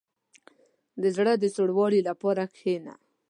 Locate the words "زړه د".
1.15-1.45